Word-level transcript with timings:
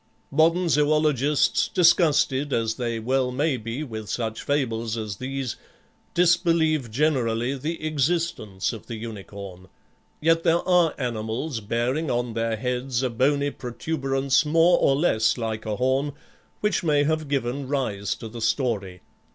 Modern 0.31 0.67
zoologists, 0.67 1.67
disgusted 1.67 2.51
as 2.53 2.73
they 2.73 2.97
well 2.99 3.29
may 3.29 3.55
be 3.55 3.83
with 3.83 4.09
such 4.09 4.41
fables 4.41 4.97
as 4.97 5.17
these, 5.17 5.57
disbelieve 6.15 6.89
generally 6.89 7.55
the 7.55 7.85
existence 7.85 8.73
of 8.73 8.87
the 8.87 8.95
unicorn. 8.95 9.67
Yet 10.19 10.41
there 10.41 10.67
are 10.67 10.95
animals 10.97 11.59
bearing 11.59 12.09
on 12.09 12.33
their 12.33 12.57
heads 12.57 13.03
a 13.03 13.11
bony 13.11 13.51
protuberance 13.51 14.43
more 14.43 14.79
or 14.79 14.95
less 14.95 15.37
like 15.37 15.67
a 15.67 15.75
horn, 15.75 16.13
which 16.61 16.83
may 16.83 17.03
have 17.03 17.27
given 17.27 17.67
rise 17.67 18.15
to 18.15 18.27
the 18.27 18.41
story. 18.41 19.01